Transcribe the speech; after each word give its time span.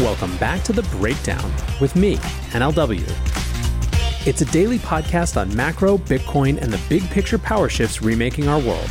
Welcome 0.00 0.34
back 0.38 0.62
to 0.62 0.72
The 0.72 0.82
Breakdown 0.96 1.52
with 1.78 1.94
me, 1.94 2.16
NLW. 2.52 3.04
It's 4.26 4.40
a 4.40 4.46
daily 4.46 4.78
podcast 4.78 5.38
on 5.38 5.54
macro, 5.54 5.98
Bitcoin, 5.98 6.56
and 6.58 6.72
the 6.72 6.80
big 6.88 7.02
picture 7.10 7.36
power 7.36 7.68
shifts 7.68 8.00
remaking 8.00 8.48
our 8.48 8.58
world. 8.58 8.88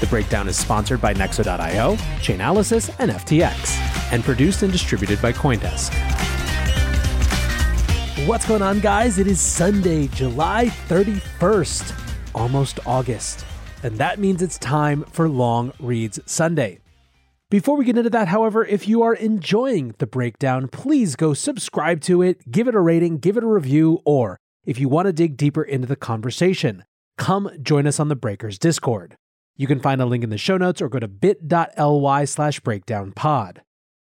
The 0.00 0.08
Breakdown 0.10 0.48
is 0.48 0.56
sponsored 0.56 1.00
by 1.00 1.14
Nexo.io, 1.14 1.94
Chainalysis, 1.94 2.92
and 2.98 3.12
FTX, 3.12 4.12
and 4.12 4.24
produced 4.24 4.64
and 4.64 4.72
distributed 4.72 5.22
by 5.22 5.32
Coindesk. 5.32 5.94
What's 8.26 8.44
going 8.44 8.62
on, 8.62 8.80
guys? 8.80 9.20
It 9.20 9.28
is 9.28 9.40
Sunday, 9.40 10.08
July 10.08 10.66
31st, 10.88 12.34
almost 12.34 12.80
August. 12.86 13.46
And 13.84 13.98
that 13.98 14.18
means 14.18 14.42
it's 14.42 14.58
time 14.58 15.04
for 15.04 15.28
Long 15.28 15.72
Reads 15.78 16.18
Sunday. 16.26 16.79
Before 17.50 17.76
we 17.76 17.84
get 17.84 17.98
into 17.98 18.10
that, 18.10 18.28
however, 18.28 18.64
if 18.64 18.86
you 18.86 19.02
are 19.02 19.12
enjoying 19.12 19.96
the 19.98 20.06
breakdown, 20.06 20.68
please 20.68 21.16
go 21.16 21.34
subscribe 21.34 22.00
to 22.02 22.22
it, 22.22 22.48
give 22.48 22.68
it 22.68 22.76
a 22.76 22.80
rating, 22.80 23.18
give 23.18 23.36
it 23.36 23.42
a 23.42 23.48
review, 23.48 24.00
or 24.04 24.38
if 24.64 24.78
you 24.78 24.88
want 24.88 25.06
to 25.06 25.12
dig 25.12 25.36
deeper 25.36 25.64
into 25.64 25.88
the 25.88 25.96
conversation, 25.96 26.84
come 27.18 27.50
join 27.60 27.88
us 27.88 27.98
on 27.98 28.06
the 28.06 28.14
Breakers 28.14 28.56
Discord. 28.56 29.16
You 29.56 29.66
can 29.66 29.80
find 29.80 30.00
a 30.00 30.06
link 30.06 30.22
in 30.22 30.30
the 30.30 30.38
show 30.38 30.58
notes 30.58 30.80
or 30.80 30.88
go 30.88 31.00
to 31.00 31.08
bit.ly 31.08 32.24
slash 32.24 32.60
breakdownpod. 32.60 33.58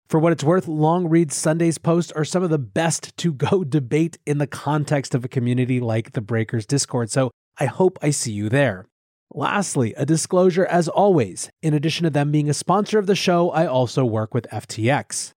For 0.09 0.21
what 0.21 0.33
it's 0.33 0.45
worth, 0.45 0.69
Long 0.69 1.09
Read 1.09 1.33
Sunday's 1.33 1.79
posts 1.79 2.13
are 2.13 2.25
some 2.25 2.45
of 2.45 2.51
the 2.51 2.59
best 2.59 3.17
to 3.17 3.33
go 3.33 3.65
debate 3.69 4.19
in 4.25 4.39
the 4.39 4.47
context 4.47 5.17
of 5.17 5.25
a 5.25 5.29
community 5.29 5.81
like 5.81 6.13
the 6.13 6.21
Breakers 6.21 6.65
Discord, 6.65 7.11
so 7.11 7.33
I 7.59 7.67
hope 7.67 7.99
I 8.03 8.11
see 8.11 8.31
you 8.31 8.49
there. 8.49 8.87
Lastly, 9.35 9.95
a 9.97 10.05
disclosure 10.05 10.67
as 10.67 10.89
always 10.89 11.51
in 11.63 11.73
addition 11.73 12.05
to 12.05 12.11
them 12.11 12.31
being 12.31 12.51
a 12.51 12.55
sponsor 12.55 12.99
of 12.99 13.07
the 13.07 13.15
show, 13.15 13.51
I 13.51 13.67
also 13.67 14.05
work 14.05 14.35
with 14.35 14.47
FTX. 14.53 15.33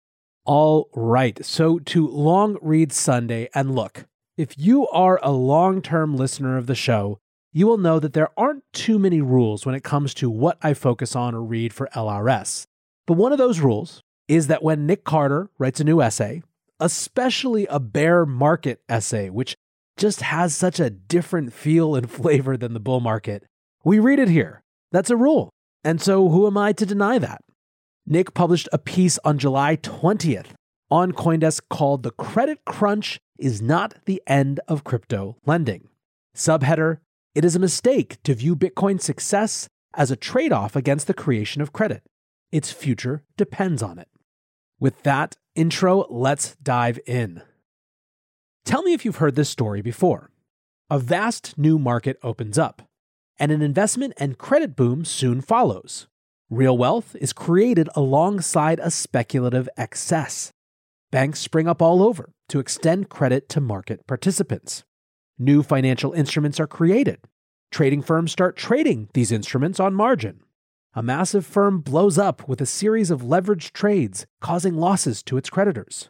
All 0.46 0.90
right, 0.96 1.44
so 1.46 1.78
to 1.78 2.08
Long 2.08 2.58
Read 2.60 2.92
Sunday, 2.92 3.50
and 3.54 3.76
look, 3.76 4.06
if 4.36 4.58
you 4.58 4.88
are 4.88 5.20
a 5.22 5.32
long 5.32 5.82
term 5.82 6.18
listener 6.18 6.58
of 6.58 6.66
the 6.66 6.74
show, 6.74 7.20
you 7.52 7.68
will 7.68 7.78
know 7.78 8.00
that 8.00 8.14
there 8.14 8.32
aren't 8.36 8.64
too 8.74 8.98
many 8.98 9.22
rules 9.22 9.64
when 9.64 9.76
it 9.76 9.84
comes 9.84 10.16
to 10.16 10.30
what 10.30 10.58
I 10.64 10.74
focus 10.74 11.16
on 11.16 11.36
or 11.36 11.44
read 11.44 11.72
for 11.72 11.88
LRS. 11.96 12.66
But 13.06 13.14
one 13.14 13.32
of 13.32 13.38
those 13.38 13.60
rules 13.60 14.02
is 14.28 14.48
that 14.48 14.64
when 14.64 14.88
Nick 14.88 15.04
Carter 15.04 15.52
writes 15.60 15.80
a 15.80 15.84
new 15.84 16.02
essay, 16.02 16.42
especially 16.80 17.68
a 17.68 17.80
bear 17.80 18.26
market 18.26 18.82
essay, 18.90 19.30
which 19.30 19.56
just 19.98 20.22
has 20.22 20.56
such 20.56 20.80
a 20.80 20.90
different 20.90 21.54
feel 21.54 21.96
and 21.96 22.10
flavor 22.12 22.58
than 22.58 22.74
the 22.74 22.80
bull 22.80 23.00
market, 23.00 23.46
we 23.84 24.00
read 24.00 24.20
it 24.20 24.30
here. 24.30 24.62
That's 24.92 25.10
a 25.10 25.18
rule. 25.18 25.50
And 25.84 26.02
so 26.02 26.30
who 26.30 26.48
am 26.48 26.58
I 26.58 26.72
to 26.74 26.86
deny 26.86 27.20
that? 27.20 27.42
Nick 28.06 28.34
published 28.34 28.70
a 28.72 28.78
piece 28.78 29.20
on 29.24 29.38
July 29.38 29.78
20th 29.78 30.54
on 30.90 31.12
Coindesk 31.12 31.62
called 31.70 32.04
The 32.04 32.12
Credit 32.12 32.60
Crunch 32.66 33.20
is 33.38 33.62
Not 33.62 33.96
the 34.06 34.22
End 34.28 34.60
of 34.68 34.84
Crypto 34.84 35.38
Lending. 35.46 35.90
Subheader 36.36 36.98
It 37.36 37.44
is 37.44 37.56
a 37.56 37.60
mistake 37.60 38.22
to 38.24 38.36
view 38.36 38.56
Bitcoin's 38.56 39.04
success 39.04 39.68
as 39.96 40.12
a 40.12 40.16
trade 40.16 40.52
off 40.52 40.76
against 40.76 41.08
the 41.08 41.14
creation 41.14 41.62
of 41.62 41.74
credit. 41.74 42.04
Its 42.52 42.72
future 42.72 43.24
depends 43.38 43.82
on 43.82 43.98
it. 43.98 44.08
With 44.80 45.02
that 45.04 45.36
intro, 45.56 46.06
let's 46.10 46.56
dive 46.58 47.00
in. 47.06 47.42
Tell 48.66 48.84
me 48.84 48.94
if 48.94 49.04
you've 49.04 49.18
heard 49.18 49.36
this 49.36 49.50
story 49.50 49.82
before. 49.82 50.30
A 50.90 51.00
vast 51.00 51.58
new 51.58 51.80
market 51.80 52.18
opens 52.22 52.58
up, 52.58 52.84
and 53.40 53.52
an 53.52 53.62
investment 53.62 54.14
and 54.18 54.38
credit 54.38 54.76
boom 54.76 55.06
soon 55.06 55.42
follows. 55.42 56.08
Real 56.50 56.78
wealth 56.78 57.16
is 57.20 57.34
created 57.34 57.90
alongside 57.96 58.80
a 58.80 58.92
speculative 58.92 59.68
excess. 59.76 60.52
Banks 61.12 61.40
spring 61.40 61.68
up 61.68 61.82
all 61.82 62.04
over 62.04 62.32
to 62.50 62.60
extend 62.60 63.10
credit 63.10 63.50
to 63.50 63.62
market 63.62 64.06
participants. 64.08 64.84
New 65.40 65.64
financial 65.64 66.14
instruments 66.14 66.60
are 66.60 66.68
created. 66.68 67.20
Trading 67.72 68.02
firms 68.02 68.32
start 68.32 68.56
trading 68.56 69.10
these 69.14 69.32
instruments 69.32 69.80
on 69.80 69.96
margin. 69.96 70.42
A 70.94 71.02
massive 71.02 71.44
firm 71.44 71.82
blows 71.82 72.20
up 72.20 72.48
with 72.48 72.62
a 72.62 72.68
series 72.68 73.10
of 73.10 73.24
leveraged 73.24 73.72
trades, 73.72 74.28
causing 74.42 74.76
losses 74.76 75.24
to 75.24 75.38
its 75.38 75.50
creditors. 75.50 76.10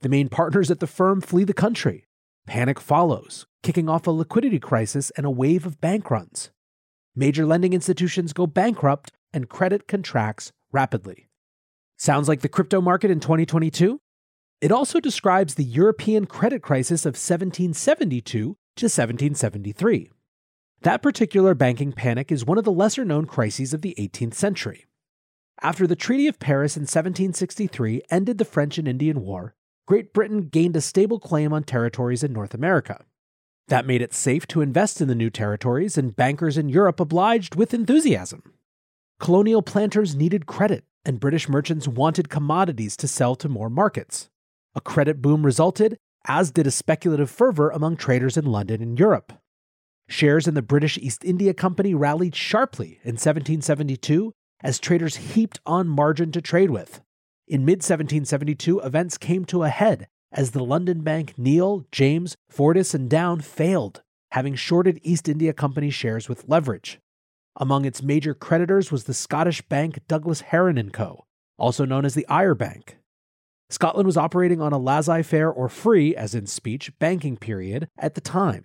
The 0.00 0.08
main 0.08 0.30
partners 0.30 0.70
at 0.70 0.80
the 0.80 0.86
firm 0.86 1.20
flee 1.20 1.44
the 1.44 1.52
country. 1.52 2.06
Panic 2.46 2.80
follows, 2.80 3.46
kicking 3.62 3.90
off 3.90 4.06
a 4.06 4.10
liquidity 4.10 4.58
crisis 4.58 5.10
and 5.18 5.26
a 5.26 5.30
wave 5.30 5.66
of 5.66 5.82
bank 5.82 6.10
runs. 6.10 6.50
Major 7.14 7.44
lending 7.44 7.74
institutions 7.74 8.32
go 8.32 8.46
bankrupt 8.46 9.12
and 9.34 9.48
credit 9.48 9.86
contracts 9.86 10.50
rapidly. 10.72 11.28
Sounds 11.98 12.26
like 12.26 12.40
the 12.40 12.48
crypto 12.48 12.80
market 12.80 13.10
in 13.10 13.20
2022? 13.20 14.00
It 14.62 14.72
also 14.72 14.98
describes 14.98 15.54
the 15.54 15.64
European 15.64 16.24
credit 16.26 16.62
crisis 16.62 17.04
of 17.04 17.14
1772 17.14 18.22
to 18.22 18.54
1773. 18.84 20.10
That 20.80 21.02
particular 21.02 21.54
banking 21.54 21.92
panic 21.92 22.32
is 22.32 22.46
one 22.46 22.58
of 22.58 22.64
the 22.64 22.72
lesser 22.72 23.04
known 23.04 23.26
crises 23.26 23.74
of 23.74 23.82
the 23.82 23.94
18th 23.98 24.34
century. 24.34 24.86
After 25.60 25.86
the 25.86 25.94
Treaty 25.94 26.26
of 26.28 26.40
Paris 26.40 26.76
in 26.76 26.82
1763 26.82 28.02
ended 28.10 28.38
the 28.38 28.44
French 28.44 28.78
and 28.78 28.88
Indian 28.88 29.20
War, 29.20 29.54
Great 29.86 30.12
Britain 30.14 30.48
gained 30.48 30.76
a 30.76 30.80
stable 30.80 31.20
claim 31.20 31.52
on 31.52 31.62
territories 31.62 32.24
in 32.24 32.32
North 32.32 32.54
America. 32.54 33.04
That 33.68 33.86
made 33.86 34.02
it 34.02 34.12
safe 34.12 34.46
to 34.48 34.60
invest 34.60 35.00
in 35.00 35.08
the 35.08 35.14
new 35.14 35.30
territories, 35.30 35.96
and 35.96 36.16
bankers 36.16 36.58
in 36.58 36.68
Europe 36.68 37.00
obliged 37.00 37.54
with 37.54 37.72
enthusiasm. 37.74 38.42
Colonial 39.18 39.62
planters 39.62 40.14
needed 40.14 40.46
credit, 40.46 40.84
and 41.04 41.20
British 41.20 41.48
merchants 41.48 41.86
wanted 41.86 42.28
commodities 42.28 42.96
to 42.96 43.08
sell 43.08 43.34
to 43.36 43.48
more 43.48 43.70
markets. 43.70 44.28
A 44.74 44.80
credit 44.80 45.22
boom 45.22 45.46
resulted, 45.46 45.96
as 46.26 46.50
did 46.50 46.66
a 46.66 46.70
speculative 46.70 47.30
fervor 47.30 47.70
among 47.70 47.96
traders 47.96 48.36
in 48.36 48.44
London 48.44 48.82
and 48.82 48.98
Europe. 48.98 49.32
Shares 50.08 50.46
in 50.46 50.54
the 50.54 50.62
British 50.62 50.98
East 50.98 51.24
India 51.24 51.54
Company 51.54 51.94
rallied 51.94 52.34
sharply 52.34 53.00
in 53.04 53.14
1772 53.14 54.32
as 54.62 54.78
traders 54.78 55.16
heaped 55.16 55.60
on 55.66 55.88
margin 55.88 56.32
to 56.32 56.40
trade 56.40 56.70
with. 56.70 57.00
In 57.48 57.64
mid 57.64 57.78
1772, 57.78 58.80
events 58.80 59.18
came 59.18 59.44
to 59.46 59.62
a 59.62 59.68
head 59.68 60.08
as 60.32 60.50
the 60.50 60.64
London 60.64 61.02
bank 61.02 61.34
Neale, 61.36 61.86
James, 61.92 62.36
Fordyce, 62.48 62.94
and 62.94 63.08
Down 63.08 63.40
failed, 63.40 64.02
having 64.32 64.54
shorted 64.54 65.00
East 65.02 65.28
India 65.28 65.52
Company 65.52 65.90
shares 65.90 66.28
with 66.28 66.48
leverage. 66.48 66.98
Among 67.56 67.84
its 67.84 68.02
major 68.02 68.34
creditors 68.34 68.90
was 68.90 69.04
the 69.04 69.14
Scottish 69.14 69.62
bank 69.62 70.00
Douglas 70.08 70.40
Heron 70.40 70.90
& 70.90 70.92
Co., 70.92 71.24
also 71.58 71.84
known 71.84 72.04
as 72.04 72.14
the 72.14 72.26
Ayr 72.28 72.54
Bank. 72.54 72.98
Scotland 73.68 74.06
was 74.06 74.16
operating 74.16 74.60
on 74.60 74.72
a 74.72 74.78
laissez-faire 74.78 75.50
or 75.50 75.68
free, 75.68 76.16
as 76.16 76.34
in 76.34 76.46
speech, 76.46 76.90
banking 76.98 77.36
period 77.36 77.88
at 77.98 78.14
the 78.14 78.20
time 78.20 78.64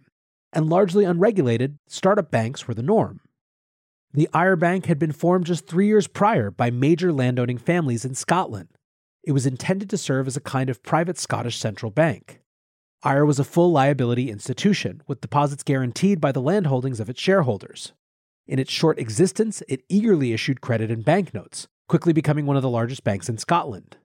and 0.53 0.69
largely 0.69 1.05
unregulated, 1.05 1.77
startup 1.87 2.31
banks 2.31 2.67
were 2.67 2.73
the 2.73 2.81
norm. 2.81 3.21
The 4.13 4.29
Ayr 4.33 4.55
Bank 4.55 4.85
had 4.85 4.97
been 4.97 5.11
formed 5.11 5.45
just 5.45 5.67
three 5.67 5.87
years 5.87 6.07
prior 6.07 6.49
by 6.49 6.71
major 6.71 7.11
landowning 7.11 7.57
families 7.57 8.05
in 8.05 8.15
Scotland. 8.15 8.69
It 9.27 9.33
was 9.33 9.45
intended 9.45 9.89
to 9.89 9.97
serve 9.97 10.25
as 10.25 10.37
a 10.37 10.41
kind 10.41 10.69
of 10.69 10.81
private 10.81 11.17
Scottish 11.17 11.57
central 11.57 11.91
bank. 11.91 12.39
Ayr 13.03 13.25
was 13.25 13.39
a 13.39 13.43
full 13.43 13.73
liability 13.73 14.31
institution, 14.31 15.03
with 15.05 15.19
deposits 15.19 15.63
guaranteed 15.63 16.21
by 16.21 16.31
the 16.31 16.41
landholdings 16.41 17.01
of 17.01 17.09
its 17.09 17.19
shareholders. 17.19 17.91
In 18.47 18.57
its 18.57 18.71
short 18.71 18.97
existence, 18.97 19.61
it 19.67 19.83
eagerly 19.89 20.31
issued 20.31 20.61
credit 20.61 20.89
and 20.89 21.03
banknotes, 21.03 21.67
quickly 21.89 22.13
becoming 22.13 22.45
one 22.45 22.55
of 22.55 22.61
the 22.61 22.69
largest 22.69 23.03
banks 23.03 23.27
in 23.27 23.37
Scotland. 23.37 23.97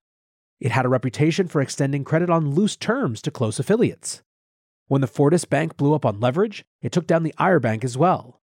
It 0.58 0.72
had 0.72 0.84
a 0.84 0.88
reputation 0.88 1.46
for 1.46 1.62
extending 1.62 2.02
credit 2.02 2.28
on 2.28 2.50
loose 2.50 2.74
terms 2.74 3.22
to 3.22 3.30
close 3.30 3.60
affiliates. 3.60 4.24
When 4.88 5.02
the 5.02 5.06
Fordyce 5.06 5.44
Bank 5.44 5.76
blew 5.76 5.94
up 5.94 6.04
on 6.04 6.18
leverage, 6.18 6.64
it 6.82 6.90
took 6.90 7.06
down 7.06 7.22
the 7.22 7.34
Ayr 7.38 7.60
Bank 7.60 7.84
as 7.84 7.96
well. 7.96 8.40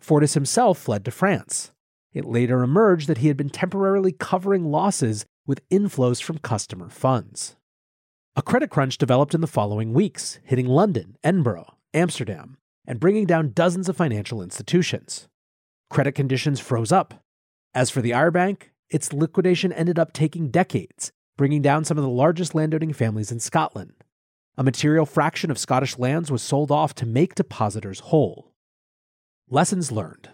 Fordyce 0.00 0.34
himself 0.34 0.78
fled 0.78 1.04
to 1.04 1.10
France. 1.10 1.72
It 2.12 2.24
later 2.24 2.62
emerged 2.62 3.08
that 3.08 3.18
he 3.18 3.28
had 3.28 3.36
been 3.36 3.50
temporarily 3.50 4.12
covering 4.12 4.70
losses 4.70 5.24
with 5.46 5.66
inflows 5.70 6.22
from 6.22 6.38
customer 6.38 6.88
funds. 6.88 7.56
A 8.36 8.42
credit 8.42 8.70
crunch 8.70 8.98
developed 8.98 9.34
in 9.34 9.40
the 9.40 9.46
following 9.46 9.92
weeks, 9.92 10.38
hitting 10.44 10.66
London, 10.66 11.16
Edinburgh, 11.22 11.74
Amsterdam, 11.94 12.56
and 12.86 13.00
bringing 13.00 13.26
down 13.26 13.52
dozens 13.52 13.88
of 13.88 13.96
financial 13.96 14.42
institutions. 14.42 15.28
Credit 15.90 16.12
conditions 16.12 16.60
froze 16.60 16.92
up. 16.92 17.22
As 17.74 17.90
for 17.90 18.00
the 18.00 18.12
Ayr 18.12 18.30
Bank, 18.30 18.72
its 18.90 19.12
liquidation 19.12 19.72
ended 19.72 19.98
up 19.98 20.12
taking 20.12 20.50
decades, 20.50 21.12
bringing 21.36 21.62
down 21.62 21.84
some 21.84 21.98
of 21.98 22.04
the 22.04 22.10
largest 22.10 22.54
landowning 22.54 22.92
families 22.92 23.32
in 23.32 23.40
Scotland. 23.40 23.92
A 24.58 24.62
material 24.62 25.06
fraction 25.06 25.50
of 25.50 25.58
Scottish 25.58 25.98
lands 25.98 26.30
was 26.30 26.42
sold 26.42 26.70
off 26.70 26.94
to 26.96 27.06
make 27.06 27.34
depositors 27.34 28.00
whole. 28.00 28.52
Lessons 29.48 29.90
learned. 29.90 30.28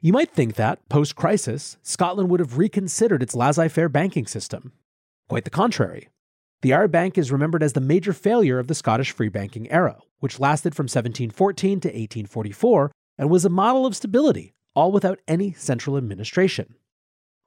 You 0.00 0.12
might 0.12 0.30
think 0.30 0.54
that, 0.56 0.86
post 0.88 1.16
crisis, 1.16 1.78
Scotland 1.82 2.30
would 2.30 2.40
have 2.40 2.58
reconsidered 2.58 3.22
its 3.22 3.34
laissez 3.34 3.68
faire 3.68 3.88
banking 3.88 4.26
system. 4.26 4.72
Quite 5.28 5.44
the 5.44 5.50
contrary. 5.50 6.08
The 6.62 6.72
Ayr 6.72 6.88
Bank 6.88 7.16
is 7.16 7.32
remembered 7.32 7.62
as 7.62 7.72
the 7.72 7.80
major 7.80 8.12
failure 8.12 8.58
of 8.58 8.66
the 8.66 8.74
Scottish 8.74 9.10
free 9.10 9.28
banking 9.28 9.70
era, 9.70 9.98
which 10.20 10.40
lasted 10.40 10.74
from 10.74 10.84
1714 10.84 11.80
to 11.80 11.88
1844 11.88 12.92
and 13.18 13.30
was 13.30 13.44
a 13.44 13.50
model 13.50 13.86
of 13.86 13.96
stability, 13.96 14.54
all 14.74 14.92
without 14.92 15.20
any 15.26 15.52
central 15.52 15.96
administration. 15.96 16.74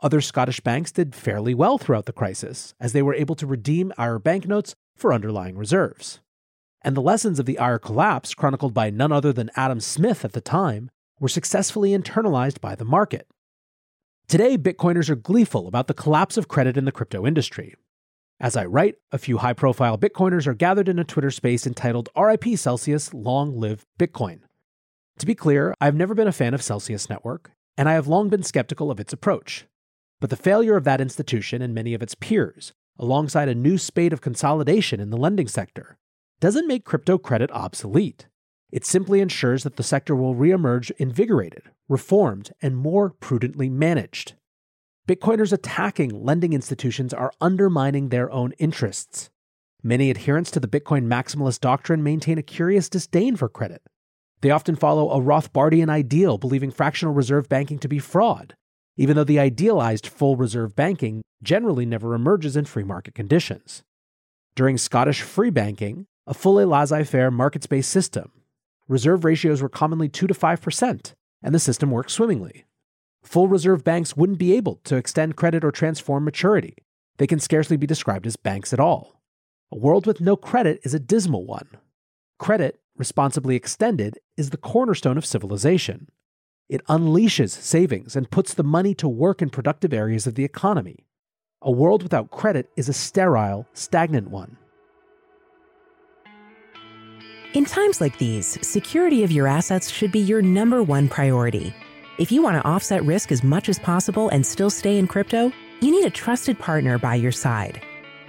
Other 0.01 0.21
Scottish 0.21 0.59
banks 0.61 0.91
did 0.91 1.13
fairly 1.13 1.53
well 1.53 1.77
throughout 1.77 2.05
the 2.05 2.13
crisis, 2.13 2.73
as 2.79 2.93
they 2.93 3.01
were 3.01 3.13
able 3.13 3.35
to 3.35 3.47
redeem 3.47 3.93
Ayr 3.97 4.17
banknotes 4.17 4.73
for 4.95 5.13
underlying 5.13 5.57
reserves. 5.57 6.19
And 6.81 6.95
the 6.95 7.01
lessons 7.01 7.39
of 7.39 7.45
the 7.45 7.59
Ayr 7.59 7.79
collapse, 7.79 8.33
chronicled 8.33 8.73
by 8.73 8.89
none 8.89 9.11
other 9.11 9.33
than 9.33 9.51
Adam 9.55 9.79
Smith 9.79 10.23
at 10.23 10.31
the 10.31 10.41
time, 10.41 10.89
were 11.19 11.29
successfully 11.29 11.91
internalized 11.91 12.61
by 12.61 12.75
the 12.75 12.85
market. 12.85 13.27
Today, 14.27 14.57
Bitcoiners 14.57 15.09
are 15.09 15.15
gleeful 15.15 15.67
about 15.67 15.87
the 15.87 15.93
collapse 15.93 16.37
of 16.37 16.47
credit 16.47 16.77
in 16.77 16.85
the 16.85 16.91
crypto 16.91 17.25
industry. 17.25 17.75
As 18.39 18.55
I 18.55 18.65
write, 18.65 18.95
a 19.11 19.17
few 19.17 19.39
high 19.39 19.53
profile 19.53 19.97
Bitcoiners 19.97 20.47
are 20.47 20.53
gathered 20.53 20.87
in 20.87 20.97
a 20.97 21.03
Twitter 21.03 21.31
space 21.31 21.67
entitled 21.67 22.09
RIP 22.17 22.57
Celsius 22.57 23.13
Long 23.13 23.59
Live 23.59 23.85
Bitcoin. 23.99 24.39
To 25.17 25.25
be 25.25 25.35
clear, 25.35 25.75
I've 25.81 25.95
never 25.95 26.15
been 26.15 26.29
a 26.29 26.31
fan 26.31 26.53
of 26.53 26.61
Celsius 26.61 27.09
Network, 27.09 27.51
and 27.77 27.89
I 27.89 27.93
have 27.93 28.07
long 28.07 28.29
been 28.29 28.43
skeptical 28.43 28.89
of 28.89 28.99
its 28.99 29.11
approach. 29.11 29.65
But 30.21 30.29
the 30.29 30.37
failure 30.37 30.77
of 30.77 30.85
that 30.85 31.01
institution 31.01 31.61
and 31.61 31.75
many 31.75 31.93
of 31.93 32.01
its 32.01 32.15
peers, 32.15 32.71
alongside 32.97 33.49
a 33.49 33.55
new 33.55 33.77
spate 33.77 34.13
of 34.13 34.21
consolidation 34.21 35.01
in 35.01 35.09
the 35.09 35.17
lending 35.17 35.49
sector, 35.49 35.97
doesn't 36.39 36.67
make 36.67 36.85
crypto 36.85 37.17
credit 37.17 37.51
obsolete. 37.51 38.27
It 38.71 38.85
simply 38.85 39.19
ensures 39.19 39.63
that 39.63 39.77
the 39.77 39.83
sector 39.83 40.15
will 40.15 40.35
reemerge 40.35 40.91
invigorated, 40.97 41.63
reformed, 41.87 42.51
and 42.61 42.77
more 42.77 43.09
prudently 43.09 43.69
managed. 43.69 44.33
Bitcoiners 45.07 45.51
attacking 45.51 46.23
lending 46.23 46.53
institutions 46.53 47.13
are 47.13 47.33
undermining 47.41 48.09
their 48.09 48.31
own 48.31 48.51
interests. 48.59 49.29
Many 49.81 50.09
adherents 50.09 50.51
to 50.51 50.59
the 50.59 50.67
Bitcoin 50.67 51.07
maximalist 51.07 51.61
doctrine 51.61 52.03
maintain 52.03 52.37
a 52.37 52.43
curious 52.43 52.89
disdain 52.89 53.35
for 53.35 53.49
credit, 53.49 53.81
they 54.41 54.51
often 54.51 54.75
follow 54.75 55.11
a 55.11 55.21
Rothbardian 55.21 55.89
ideal, 55.89 56.37
believing 56.37 56.71
fractional 56.71 57.13
reserve 57.13 57.49
banking 57.49 57.79
to 57.79 57.87
be 57.87 57.99
fraud, 57.99 58.55
even 58.95 59.15
though 59.15 59.23
the 59.23 59.39
idealized 59.39 60.07
full 60.07 60.37
reserve 60.37 60.75
banking 60.75 61.21
generally 61.43 61.85
never 61.85 62.13
emerges 62.13 62.55
in 62.55 62.65
free 62.65 62.83
market 62.83 63.15
conditions. 63.15 63.83
During 64.55 64.77
Scottish 64.77 65.21
free 65.21 65.49
banking, 65.49 66.05
a 66.25 66.33
fully 66.33 66.65
laissez 66.65 67.03
faire 67.03 67.31
markets 67.31 67.67
based 67.67 67.89
system, 67.89 68.31
reserve 68.89 69.23
ratios 69.23 69.61
were 69.61 69.69
commonly 69.69 70.09
2 70.09 70.27
to 70.27 70.33
5%, 70.33 71.13
and 71.41 71.55
the 71.55 71.59
system 71.59 71.91
worked 71.91 72.11
swimmingly. 72.11 72.65
Full 73.23 73.47
reserve 73.47 73.85
banks 73.85 74.17
wouldn't 74.17 74.39
be 74.39 74.53
able 74.53 74.75
to 74.83 74.97
extend 74.97 75.37
credit 75.37 75.63
or 75.63 75.71
transform 75.71 76.25
maturity. 76.25 76.75
They 77.17 77.27
can 77.27 77.39
scarcely 77.39 77.77
be 77.77 77.87
described 77.87 78.27
as 78.27 78.35
banks 78.35 78.73
at 78.73 78.79
all. 78.81 79.21
A 79.71 79.77
world 79.77 80.05
with 80.05 80.19
no 80.19 80.35
credit 80.35 80.81
is 80.83 80.93
a 80.93 80.99
dismal 80.99 81.45
one. 81.45 81.69
Credit 82.37 82.79
responsibly 82.99 83.55
extended, 83.55 84.19
is 84.37 84.51
the 84.51 84.57
cornerstone 84.57 85.17
of 85.17 85.25
civilization. 85.25 86.09
It 86.67 86.85
unleashes 86.85 87.49
savings 87.49 88.15
and 88.15 88.29
puts 88.29 88.53
the 88.53 88.63
money 88.63 88.93
to 88.95 89.07
work 89.07 89.41
in 89.41 89.49
productive 89.49 89.93
areas 89.93 90.27
of 90.27 90.35
the 90.35 90.43
economy. 90.43 91.07
A 91.61 91.71
world 91.71 92.03
without 92.03 92.29
credit 92.29 92.69
is 92.75 92.89
a 92.89 92.93
sterile, 92.93 93.65
stagnant 93.73 94.29
one. 94.29 94.57
In 97.55 97.65
times 97.65 97.99
like 97.99 98.15
these, 98.19 98.59
security 98.61 99.23
of 99.23 99.31
your 99.31 99.47
assets 99.47 99.89
should 99.89 100.11
be 100.11 100.19
your 100.19 100.39
number 100.39 100.83
one 100.83 101.09
priority. 101.09 101.73
If 102.19 102.31
you 102.31 102.43
want 102.43 102.61
to 102.61 102.67
offset 102.67 103.03
risk 103.03 103.31
as 103.31 103.43
much 103.43 103.69
as 103.69 103.79
possible 103.79 104.29
and 104.29 104.45
still 104.45 104.69
stay 104.69 104.99
in 104.99 105.07
crypto, 105.07 105.51
you 105.81 105.89
need 105.89 106.05
a 106.05 106.11
trusted 106.11 106.59
partner 106.59 106.99
by 106.99 107.15
your 107.15 107.31
side. 107.31 107.81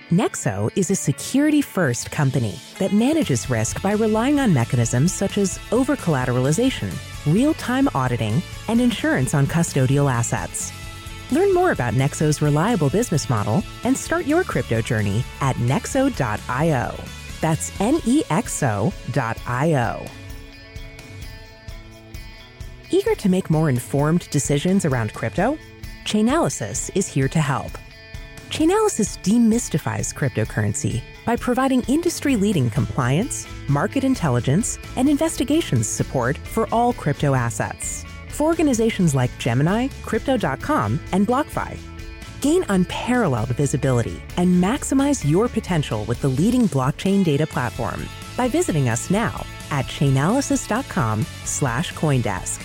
Nexo 0.08 0.70
is 0.75 0.90
a 0.90 0.96
security 0.96 1.61
first 1.61 2.11
company 2.11 2.58
that 2.78 2.94
manages 2.94 3.50
risk 3.50 3.82
by 3.82 3.93
relying 3.93 4.40
on 4.40 4.55
mechanisms 4.55 5.12
such 5.12 5.37
as 5.37 5.61
over 5.70 5.96
collateralization, 5.96 6.90
real 7.31 7.52
time 7.55 7.90
auditing, 7.94 8.43
and 8.69 8.81
insurance 8.81 9.34
on 9.34 9.46
custodial 9.46 10.11
assets. 10.11 10.73
Learn 11.31 11.52
more 11.52 11.73
about 11.73 11.93
Nexo's 11.93 12.40
reliable 12.40 12.88
business 12.88 13.28
model 13.28 13.62
and 13.84 13.94
start 13.94 14.25
your 14.25 14.44
crypto 14.44 14.81
journey 14.81 15.23
at 15.43 15.56
nexo.io. 15.56 17.19
That's 17.40 17.78
N 17.81 18.00
E 18.06 18.22
X 18.31 18.62
O.io. 18.62 20.06
Eager 22.90 23.14
to 23.14 23.28
make 23.28 23.50
more 23.50 23.69
informed 23.69 24.28
decisions 24.31 24.84
around 24.84 25.14
crypto? 25.14 25.56
Chainalysis 26.04 26.90
is 26.96 27.06
here 27.06 27.28
to 27.28 27.40
help. 27.40 27.70
Chainalysis 28.48 29.16
demystifies 29.22 30.12
cryptocurrency 30.12 31.00
by 31.25 31.37
providing 31.37 31.82
industry 31.82 32.34
leading 32.34 32.69
compliance, 32.69 33.46
market 33.69 34.02
intelligence, 34.02 34.76
and 34.96 35.08
investigations 35.08 35.87
support 35.87 36.37
for 36.37 36.66
all 36.72 36.92
crypto 36.92 37.34
assets. 37.34 38.04
For 38.28 38.48
organizations 38.48 39.14
like 39.14 39.31
Gemini, 39.38 39.87
Crypto.com, 40.02 40.98
and 41.12 41.28
BlockFi, 41.28 41.78
gain 42.40 42.64
unparalleled 42.69 43.50
visibility 43.50 44.23
and 44.37 44.62
maximize 44.62 45.28
your 45.28 45.49
potential 45.49 46.04
with 46.04 46.20
the 46.20 46.28
leading 46.28 46.68
blockchain 46.68 47.25
data 47.25 47.47
platform 47.47 48.06
by 48.37 48.49
visiting 48.49 48.88
us 48.88 49.11
now 49.11 49.44
at 49.70 49.87
chainalysis.com 49.87 51.23
slash 51.44 51.92
coindesk. 51.94 52.62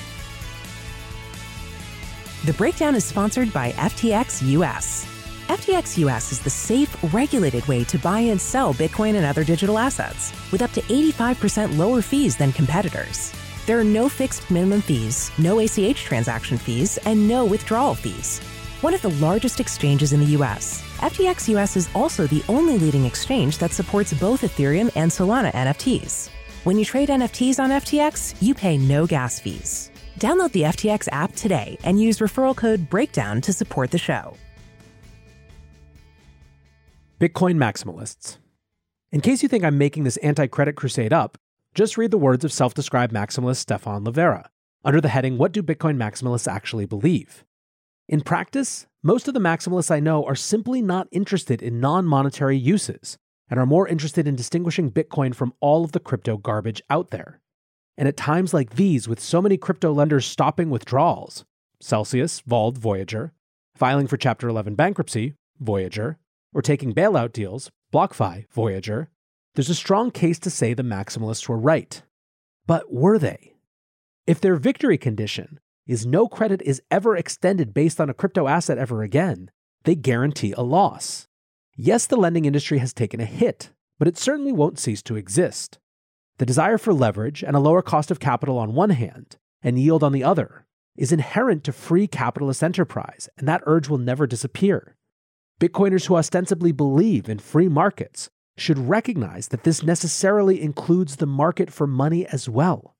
The 2.45 2.53
breakdown 2.53 2.95
is 2.95 3.03
sponsored 3.03 3.51
by 3.51 3.71
FTX 3.71 4.47
US. 4.51 5.07
FTX 5.47 5.97
US 5.99 6.31
is 6.31 6.39
the 6.39 6.49
safe, 6.49 6.95
regulated 7.13 7.67
way 7.67 7.83
to 7.85 7.99
buy 7.99 8.19
and 8.19 8.39
sell 8.39 8.73
Bitcoin 8.73 9.15
and 9.15 9.25
other 9.25 9.43
digital 9.43 9.77
assets 9.77 10.31
with 10.51 10.61
up 10.61 10.71
to 10.73 10.81
85% 10.81 11.77
lower 11.77 12.01
fees 12.01 12.35
than 12.37 12.51
competitors. 12.51 13.33
There 13.65 13.79
are 13.79 13.83
no 13.83 14.09
fixed 14.09 14.49
minimum 14.51 14.81
fees, 14.81 15.31
no 15.39 15.59
ACH 15.59 16.03
transaction 16.03 16.57
fees, 16.57 16.97
and 17.05 17.27
no 17.27 17.45
withdrawal 17.45 17.95
fees. 17.95 18.41
One 18.85 18.93
of 18.93 19.01
the 19.01 19.25
largest 19.25 19.59
exchanges 19.59 20.13
in 20.13 20.19
the 20.19 20.37
US, 20.37 20.83
FTX 20.99 21.49
US 21.55 21.75
is 21.75 21.89
also 21.95 22.27
the 22.27 22.43
only 22.47 22.77
leading 22.77 23.05
exchange 23.05 23.57
that 23.57 23.73
supports 23.73 24.13
both 24.13 24.41
Ethereum 24.41 24.91
and 24.95 25.09
Solana 25.09 25.51
NFTs. 25.53 26.29
When 26.65 26.77
you 26.77 26.85
trade 26.85 27.09
NFTs 27.09 27.59
on 27.59 27.71
FTX, 27.71 28.35
you 28.43 28.53
pay 28.53 28.77
no 28.77 29.07
gas 29.07 29.39
fees. 29.39 29.89
Download 30.19 30.51
the 30.51 30.61
FTX 30.61 31.07
app 31.11 31.33
today 31.33 31.79
and 31.83 31.99
use 31.99 32.19
referral 32.19 32.55
code 32.55 32.87
BREAKDOWN 32.91 33.41
to 33.41 33.53
support 33.53 33.89
the 33.89 33.97
show. 33.97 34.37
Bitcoin 37.19 37.55
maximalists. 37.55 38.37
In 39.11 39.19
case 39.19 39.41
you 39.41 39.49
think 39.49 39.63
I'm 39.63 39.79
making 39.79 40.03
this 40.03 40.17
anti 40.17 40.45
credit 40.45 40.75
crusade 40.75 41.11
up, 41.11 41.39
just 41.73 41.97
read 41.97 42.11
the 42.11 42.19
words 42.19 42.45
of 42.45 42.53
self 42.53 42.75
described 42.75 43.11
maximalist 43.11 43.57
Stefan 43.57 44.05
Livera 44.05 44.45
under 44.83 45.01
the 45.01 45.09
heading 45.09 45.39
What 45.39 45.53
Do 45.53 45.63
Bitcoin 45.63 45.97
Maximalists 45.97 46.47
Actually 46.47 46.85
Believe? 46.85 47.44
In 48.07 48.21
practice, 48.21 48.85
most 49.01 49.27
of 49.27 49.33
the 49.33 49.39
maximalists 49.39 49.89
I 49.89 49.99
know 49.99 50.23
are 50.25 50.35
simply 50.35 50.79
not 50.79 51.07
interested 51.11 51.63
in 51.63 51.79
non 51.79 52.05
monetary 52.05 52.57
uses 52.57 53.17
and 53.49 53.59
are 53.59 53.65
more 53.65 53.87
interested 53.87 54.27
in 54.27 54.35
distinguishing 54.35 54.91
Bitcoin 54.91 55.33
from 55.33 55.53
all 55.59 55.83
of 55.83 55.91
the 55.91 55.99
crypto 55.99 56.37
garbage 56.37 56.83
out 56.89 57.09
there. 57.09 57.41
And 57.97 58.07
at 58.07 58.17
times 58.17 58.53
like 58.53 58.75
these, 58.75 59.07
with 59.07 59.19
so 59.19 59.41
many 59.41 59.57
crypto 59.57 59.91
lenders 59.91 60.25
stopping 60.25 60.69
withdrawals 60.69 61.45
Celsius, 61.79 62.41
Vauld, 62.41 62.77
Voyager, 62.77 63.33
filing 63.75 64.07
for 64.07 64.17
Chapter 64.17 64.47
11 64.49 64.75
bankruptcy, 64.75 65.33
Voyager, 65.59 66.19
or 66.53 66.61
taking 66.61 66.93
bailout 66.93 67.33
deals, 67.33 67.71
BlockFi, 67.91 68.45
Voyager, 68.51 69.09
there's 69.55 69.69
a 69.69 69.75
strong 69.75 70.11
case 70.11 70.37
to 70.39 70.49
say 70.49 70.73
the 70.73 70.83
maximalists 70.83 71.49
were 71.49 71.57
right. 71.57 72.03
But 72.67 72.93
were 72.93 73.17
they? 73.17 73.55
If 74.27 74.41
their 74.41 74.57
victory 74.57 74.97
condition 74.97 75.59
is 75.87 76.05
no 76.05 76.27
credit 76.27 76.61
is 76.63 76.81
ever 76.89 77.15
extended 77.15 77.73
based 77.73 77.99
on 77.99 78.09
a 78.09 78.13
crypto 78.13 78.47
asset 78.47 78.77
ever 78.77 79.03
again, 79.03 79.51
they 79.83 79.95
guarantee 79.95 80.53
a 80.53 80.61
loss. 80.61 81.27
Yes, 81.75 82.07
the 82.07 82.15
lending 82.15 82.45
industry 82.45 82.79
has 82.79 82.93
taken 82.93 83.19
a 83.19 83.25
hit, 83.25 83.71
but 83.99 84.07
it 84.07 84.17
certainly 84.17 84.51
won't 84.51 84.79
cease 84.79 85.01
to 85.03 85.15
exist. 85.15 85.77
The 86.37 86.45
desire 86.45 86.77
for 86.77 86.93
leverage 86.93 87.43
and 87.43 87.55
a 87.55 87.59
lower 87.59 87.81
cost 87.81 88.11
of 88.11 88.19
capital 88.19 88.57
on 88.57 88.73
one 88.73 88.89
hand, 88.89 89.37
and 89.61 89.79
yield 89.79 90.03
on 90.03 90.11
the 90.11 90.23
other, 90.23 90.65
is 90.95 91.11
inherent 91.11 91.63
to 91.65 91.71
free 91.71 92.07
capitalist 92.07 92.63
enterprise, 92.63 93.29
and 93.37 93.47
that 93.47 93.63
urge 93.65 93.89
will 93.89 93.97
never 93.97 94.25
disappear. 94.25 94.95
Bitcoiners 95.59 96.05
who 96.05 96.15
ostensibly 96.15 96.71
believe 96.71 97.29
in 97.29 97.39
free 97.39 97.69
markets 97.69 98.29
should 98.57 98.77
recognize 98.77 99.49
that 99.49 99.63
this 99.63 99.83
necessarily 99.83 100.61
includes 100.61 101.17
the 101.17 101.25
market 101.25 101.71
for 101.71 101.87
money 101.87 102.25
as 102.27 102.49
well. 102.49 102.94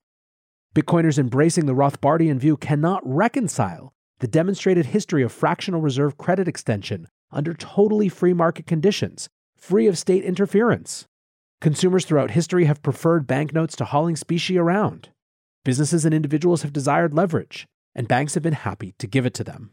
Bitcoiners 0.76 1.18
embracing 1.18 1.64
the 1.64 1.74
Rothbardian 1.74 2.36
view 2.36 2.58
cannot 2.58 3.00
reconcile 3.02 3.94
the 4.18 4.28
demonstrated 4.28 4.84
history 4.84 5.22
of 5.22 5.32
fractional 5.32 5.80
reserve 5.80 6.18
credit 6.18 6.46
extension 6.46 7.08
under 7.32 7.54
totally 7.54 8.10
free 8.10 8.34
market 8.34 8.66
conditions, 8.66 9.30
free 9.56 9.86
of 9.86 9.96
state 9.96 10.22
interference. 10.22 11.06
Consumers 11.62 12.04
throughout 12.04 12.32
history 12.32 12.66
have 12.66 12.82
preferred 12.82 13.26
banknotes 13.26 13.74
to 13.76 13.86
hauling 13.86 14.16
specie 14.16 14.58
around. 14.58 15.08
Businesses 15.64 16.04
and 16.04 16.14
individuals 16.14 16.60
have 16.60 16.74
desired 16.74 17.14
leverage, 17.14 17.66
and 17.94 18.06
banks 18.06 18.34
have 18.34 18.42
been 18.42 18.52
happy 18.52 18.94
to 18.98 19.06
give 19.06 19.24
it 19.24 19.32
to 19.32 19.44
them. 19.44 19.70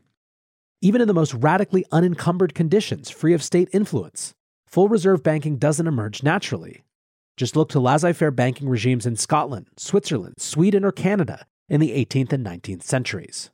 Even 0.80 1.02
in 1.02 1.10
the 1.10 1.14
most 1.14 1.34
radically 1.34 1.84
unencumbered 1.92 2.56
conditions, 2.56 3.10
free 3.10 3.34
of 3.34 3.44
state 3.44 3.68
influence, 3.74 4.32
full 4.66 4.88
reserve 4.88 5.22
banking 5.22 5.58
doesn't 5.58 5.88
emerge 5.88 6.24
naturally. 6.24 6.86
Just 7.36 7.56
look 7.56 7.70
to 7.70 7.80
laissez 7.80 8.14
faire 8.14 8.32
banking 8.32 8.70
regimes 8.70 9.06
in 9.06 9.16
Scotland, 9.16 9.68
Switzerland, 9.78 10.36
Sweden, 10.38 10.86
or 10.86 10.92
Canada 10.92 11.46
in 11.68 11.80
the 11.80 11.92
18th 11.92 12.32
and 12.32 12.46
19th 12.46 12.84
centuries. 12.84 13.50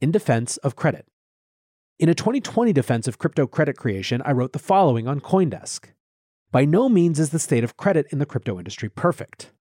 In 0.00 0.10
defense 0.10 0.56
of 0.58 0.76
credit. 0.76 1.06
In 1.98 2.08
a 2.08 2.14
2020 2.14 2.72
defense 2.72 3.06
of 3.06 3.18
crypto 3.18 3.46
credit 3.46 3.76
creation, 3.76 4.22
I 4.24 4.32
wrote 4.32 4.52
the 4.52 4.58
following 4.58 5.06
on 5.06 5.20
Coindesk 5.20 5.88
By 6.50 6.64
no 6.64 6.88
means 6.88 7.20
is 7.20 7.30
the 7.30 7.38
state 7.38 7.64
of 7.64 7.76
credit 7.76 8.06
in 8.10 8.20
the 8.20 8.26
crypto 8.26 8.56
industry 8.56 8.88
perfect. 8.88 9.52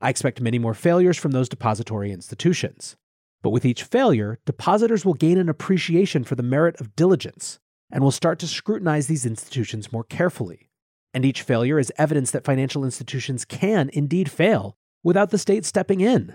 I 0.00 0.08
expect 0.08 0.40
many 0.40 0.58
more 0.58 0.74
failures 0.74 1.16
from 1.16 1.30
those 1.30 1.48
depository 1.48 2.10
institutions. 2.10 2.96
But 3.42 3.50
with 3.50 3.64
each 3.64 3.84
failure, 3.84 4.40
depositors 4.44 5.04
will 5.04 5.14
gain 5.14 5.38
an 5.38 5.48
appreciation 5.48 6.24
for 6.24 6.34
the 6.34 6.42
merit 6.42 6.80
of 6.80 6.96
diligence 6.96 7.60
and 7.92 8.02
will 8.02 8.10
start 8.10 8.38
to 8.40 8.48
scrutinize 8.48 9.06
these 9.06 9.26
institutions 9.26 9.92
more 9.92 10.04
carefully. 10.04 10.70
And 11.14 11.24
each 11.24 11.42
failure 11.42 11.78
is 11.78 11.92
evidence 11.98 12.30
that 12.30 12.44
financial 12.44 12.84
institutions 12.84 13.44
can 13.44 13.90
indeed 13.92 14.30
fail 14.30 14.76
without 15.02 15.30
the 15.30 15.38
state 15.38 15.64
stepping 15.64 16.00
in. 16.00 16.34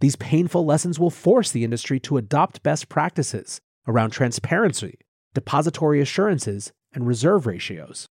These 0.00 0.16
painful 0.16 0.64
lessons 0.64 0.98
will 0.98 1.10
force 1.10 1.50
the 1.50 1.64
industry 1.64 1.98
to 2.00 2.16
adopt 2.16 2.62
best 2.62 2.88
practices 2.88 3.60
around 3.86 4.10
transparency, 4.10 4.98
depository 5.34 6.00
assurances, 6.00 6.72
and 6.92 7.06
reserve 7.06 7.46
ratios. 7.46 8.06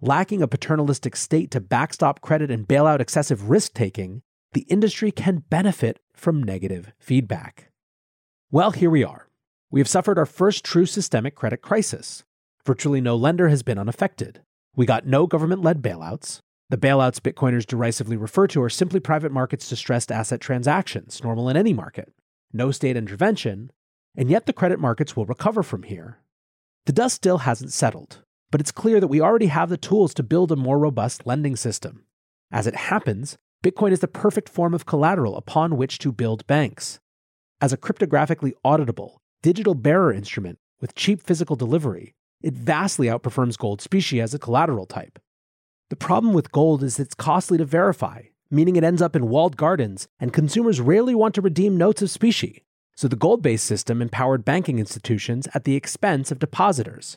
Lacking 0.00 0.42
a 0.42 0.48
paternalistic 0.48 1.16
state 1.16 1.50
to 1.52 1.60
backstop 1.60 2.20
credit 2.20 2.50
and 2.50 2.68
bail 2.68 2.86
out 2.86 3.00
excessive 3.00 3.48
risk 3.48 3.74
taking, 3.74 4.22
the 4.52 4.62
industry 4.62 5.10
can 5.10 5.44
benefit 5.50 6.00
from 6.14 6.42
negative 6.42 6.92
feedback. 6.98 7.70
Well, 8.50 8.70
here 8.70 8.90
we 8.90 9.02
are. 9.02 9.28
We 9.70 9.80
have 9.80 9.88
suffered 9.88 10.18
our 10.18 10.26
first 10.26 10.64
true 10.64 10.86
systemic 10.86 11.34
credit 11.34 11.60
crisis. 11.62 12.22
Virtually 12.64 13.00
no 13.00 13.16
lender 13.16 13.48
has 13.48 13.62
been 13.62 13.78
unaffected. 13.78 14.42
We 14.76 14.86
got 14.86 15.06
no 15.06 15.28
government 15.28 15.62
led 15.62 15.82
bailouts. 15.82 16.40
The 16.68 16.76
bailouts 16.76 17.20
Bitcoiners 17.20 17.64
derisively 17.64 18.16
refer 18.16 18.48
to 18.48 18.62
are 18.62 18.68
simply 18.68 18.98
private 18.98 19.30
markets 19.30 19.68
distressed 19.68 20.10
asset 20.10 20.40
transactions, 20.40 21.22
normal 21.22 21.48
in 21.48 21.56
any 21.56 21.72
market. 21.72 22.12
No 22.52 22.72
state 22.72 22.96
intervention, 22.96 23.70
and 24.16 24.28
yet 24.28 24.46
the 24.46 24.52
credit 24.52 24.80
markets 24.80 25.16
will 25.16 25.26
recover 25.26 25.62
from 25.62 25.84
here. 25.84 26.18
The 26.86 26.92
dust 26.92 27.14
still 27.14 27.38
hasn't 27.38 27.72
settled, 27.72 28.22
but 28.50 28.60
it's 28.60 28.72
clear 28.72 28.98
that 28.98 29.06
we 29.06 29.20
already 29.20 29.46
have 29.46 29.68
the 29.68 29.76
tools 29.76 30.12
to 30.14 30.24
build 30.24 30.50
a 30.50 30.56
more 30.56 30.78
robust 30.78 31.24
lending 31.24 31.54
system. 31.54 32.04
As 32.50 32.66
it 32.66 32.74
happens, 32.74 33.36
Bitcoin 33.62 33.92
is 33.92 34.00
the 34.00 34.08
perfect 34.08 34.48
form 34.48 34.74
of 34.74 34.86
collateral 34.86 35.36
upon 35.36 35.76
which 35.76 35.98
to 36.00 36.10
build 36.10 36.46
banks. 36.48 36.98
As 37.60 37.72
a 37.72 37.76
cryptographically 37.76 38.52
auditable, 38.64 39.18
digital 39.40 39.74
bearer 39.74 40.12
instrument 40.12 40.58
with 40.80 40.96
cheap 40.96 41.22
physical 41.22 41.54
delivery, 41.54 42.14
it 42.44 42.52
vastly 42.52 43.06
outperforms 43.06 43.56
gold 43.56 43.80
specie 43.80 44.20
as 44.20 44.34
a 44.34 44.38
collateral 44.38 44.84
type. 44.84 45.18
The 45.88 45.96
problem 45.96 46.34
with 46.34 46.52
gold 46.52 46.82
is 46.82 47.00
it's 47.00 47.14
costly 47.14 47.56
to 47.56 47.64
verify, 47.64 48.24
meaning 48.50 48.76
it 48.76 48.84
ends 48.84 49.00
up 49.00 49.16
in 49.16 49.30
walled 49.30 49.56
gardens, 49.56 50.08
and 50.20 50.30
consumers 50.30 50.78
rarely 50.78 51.14
want 51.14 51.34
to 51.36 51.40
redeem 51.40 51.78
notes 51.78 52.02
of 52.02 52.10
specie. 52.10 52.62
So 52.96 53.08
the 53.08 53.16
gold 53.16 53.42
based 53.42 53.64
system 53.64 54.02
empowered 54.02 54.44
banking 54.44 54.78
institutions 54.78 55.48
at 55.54 55.64
the 55.64 55.74
expense 55.74 56.30
of 56.30 56.38
depositors. 56.38 57.16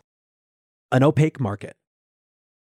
An 0.94 1.04
opaque 1.04 1.42
market. 1.42 1.76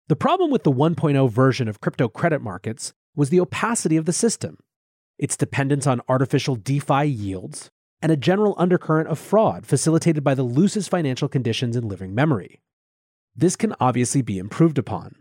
The 0.08 0.16
problem 0.16 0.50
with 0.50 0.64
the 0.64 0.72
1.0 0.72 1.30
version 1.30 1.66
of 1.66 1.80
crypto 1.80 2.08
credit 2.08 2.42
markets 2.42 2.92
was 3.16 3.30
the 3.30 3.40
opacity 3.40 3.96
of 3.96 4.04
the 4.04 4.12
system, 4.12 4.58
its 5.18 5.34
dependence 5.34 5.86
on 5.86 6.02
artificial 6.10 6.56
DeFi 6.56 7.06
yields, 7.06 7.70
and 8.02 8.10
a 8.10 8.16
general 8.16 8.54
undercurrent 8.58 9.08
of 9.08 9.18
fraud 9.18 9.66
facilitated 9.66 10.24
by 10.24 10.34
the 10.34 10.42
loosest 10.42 10.88
financial 10.88 11.28
conditions 11.28 11.76
in 11.76 11.88
living 11.88 12.14
memory. 12.14 12.60
This 13.36 13.56
can 13.56 13.74
obviously 13.80 14.22
be 14.22 14.38
improved 14.38 14.78
upon. 14.78 15.16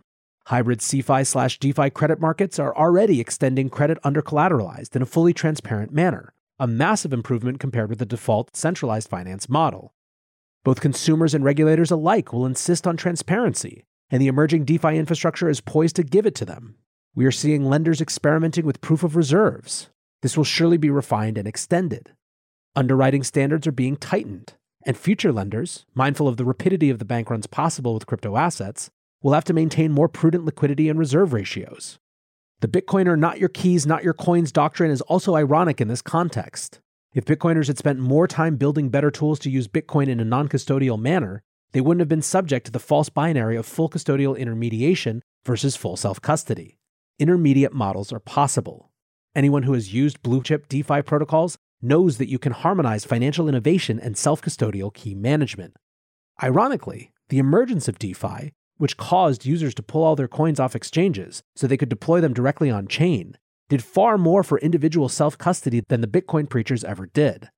Hybrid 0.47 0.79
CeFi 0.79 1.27
slash 1.27 1.59
DeFi 1.59 1.91
credit 1.91 2.19
markets 2.19 2.57
are 2.57 2.75
already 2.75 3.19
extending 3.19 3.69
credit 3.69 3.99
under 4.03 4.21
collateralized 4.21 4.95
in 4.95 5.01
a 5.01 5.05
fully 5.05 5.33
transparent 5.33 5.93
manner, 5.93 6.33
a 6.57 6.65
massive 6.65 7.13
improvement 7.13 7.59
compared 7.59 7.89
with 7.89 7.99
the 7.99 8.05
default 8.05 8.55
centralized 8.55 9.09
finance 9.09 9.47
model. 9.47 9.93
Both 10.63 10.81
consumers 10.81 11.33
and 11.33 11.43
regulators 11.43 11.91
alike 11.91 12.33
will 12.33 12.45
insist 12.45 12.87
on 12.87 12.97
transparency, 12.97 13.85
and 14.09 14.21
the 14.21 14.27
emerging 14.27 14.65
DeFi 14.65 14.97
infrastructure 14.97 15.49
is 15.49 15.61
poised 15.61 15.95
to 15.97 16.03
give 16.03 16.25
it 16.25 16.35
to 16.35 16.45
them. 16.45 16.75
We 17.15 17.25
are 17.25 17.31
seeing 17.31 17.65
lenders 17.65 18.01
experimenting 18.01 18.65
with 18.65 18.81
proof 18.81 19.03
of 19.03 19.15
reserves. 19.15 19.89
This 20.21 20.35
will 20.35 20.43
surely 20.43 20.77
be 20.77 20.89
refined 20.89 21.37
and 21.37 21.47
extended. 21.47 22.11
Underwriting 22.79 23.23
standards 23.23 23.67
are 23.67 23.73
being 23.73 23.97
tightened, 23.97 24.53
and 24.85 24.95
future 24.95 25.33
lenders, 25.33 25.85
mindful 25.95 26.29
of 26.29 26.37
the 26.37 26.45
rapidity 26.45 26.89
of 26.89 26.97
the 26.97 27.03
bank 27.03 27.29
runs 27.29 27.45
possible 27.45 27.93
with 27.93 28.05
crypto 28.05 28.37
assets, 28.37 28.89
will 29.21 29.33
have 29.33 29.43
to 29.43 29.53
maintain 29.53 29.91
more 29.91 30.07
prudent 30.07 30.45
liquidity 30.45 30.87
and 30.87 30.97
reserve 30.97 31.33
ratios. 31.33 31.99
The 32.61 32.69
Bitcoiner 32.69 33.19
not 33.19 33.37
your 33.37 33.49
keys, 33.49 33.85
not 33.85 34.05
your 34.05 34.13
coins 34.13 34.53
doctrine 34.53 34.91
is 34.91 35.01
also 35.01 35.35
ironic 35.35 35.81
in 35.81 35.89
this 35.89 36.01
context. 36.01 36.79
If 37.13 37.25
Bitcoiners 37.25 37.67
had 37.67 37.77
spent 37.77 37.99
more 37.99 38.29
time 38.29 38.55
building 38.55 38.87
better 38.87 39.11
tools 39.11 39.39
to 39.39 39.49
use 39.49 39.67
Bitcoin 39.67 40.07
in 40.07 40.21
a 40.21 40.23
non 40.23 40.47
custodial 40.47 40.97
manner, 40.97 41.41
they 41.73 41.81
wouldn't 41.81 41.99
have 41.99 42.07
been 42.07 42.21
subject 42.21 42.65
to 42.67 42.71
the 42.71 42.79
false 42.79 43.09
binary 43.09 43.57
of 43.57 43.65
full 43.65 43.89
custodial 43.89 44.37
intermediation 44.37 45.21
versus 45.43 45.75
full 45.75 45.97
self 45.97 46.21
custody. 46.21 46.77
Intermediate 47.19 47.73
models 47.73 48.13
are 48.13 48.21
possible. 48.21 48.89
Anyone 49.35 49.63
who 49.63 49.73
has 49.73 49.93
used 49.93 50.23
blue 50.23 50.41
chip 50.41 50.69
DeFi 50.69 51.01
protocols 51.01 51.57
knows 51.81 52.17
that 52.17 52.29
you 52.29 52.39
can 52.39 52.51
harmonize 52.51 53.05
financial 53.05 53.47
innovation 53.47 53.99
and 53.99 54.17
self 54.17 54.41
custodial 54.41 54.93
key 54.93 55.15
management. 55.15 55.75
Ironically, 56.41 57.11
the 57.29 57.39
emergence 57.39 57.87
of 57.87 57.99
DeFi, 57.99 58.53
which 58.77 58.97
caused 58.97 59.45
users 59.45 59.73
to 59.75 59.83
pull 59.83 60.03
all 60.03 60.15
their 60.15 60.27
coins 60.27 60.59
off 60.59 60.75
exchanges 60.75 61.43
so 61.55 61.67
they 61.67 61.77
could 61.77 61.89
deploy 61.89 62.21
them 62.21 62.33
directly 62.33 62.71
on 62.71 62.87
chain, 62.87 63.37
did 63.69 63.83
far 63.83 64.17
more 64.17 64.43
for 64.43 64.59
individual 64.59 65.09
self 65.09 65.37
custody 65.37 65.83
than 65.87 66.01
the 66.01 66.07
Bitcoin 66.07 66.49
preachers 66.49 66.83
ever 66.83 67.05
did. 67.05 67.49